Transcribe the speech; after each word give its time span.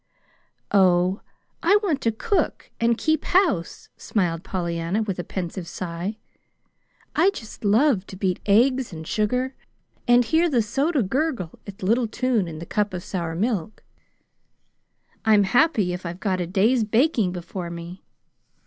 "Oh, 0.71 1.21
I 1.61 1.77
want 1.83 2.01
to 2.01 2.11
cook 2.11 2.71
and 2.79 2.97
keep 2.97 3.23
house," 3.23 3.89
smiled 3.97 4.43
Pollyanna, 4.43 5.03
with 5.03 5.19
a 5.19 5.23
pensive 5.23 5.67
sigh. 5.67 6.17
"I 7.15 7.29
just 7.29 7.63
love 7.63 8.07
to 8.07 8.15
beat 8.17 8.39
eggs 8.47 8.91
and 8.91 9.05
sugar, 9.05 9.53
and 10.07 10.25
hear 10.25 10.49
the 10.49 10.63
soda 10.63 11.03
gurgle 11.03 11.59
its 11.67 11.83
little 11.83 12.07
tune 12.07 12.47
in 12.47 12.57
the 12.57 12.65
cup 12.65 12.95
of 12.95 13.03
sour 13.03 13.35
milk. 13.35 13.83
I'm 15.23 15.43
happy 15.43 15.93
if 15.93 16.03
I've 16.03 16.19
got 16.19 16.41
a 16.41 16.47
day's 16.47 16.83
baking 16.83 17.31
before 17.31 17.69
me. 17.69 18.03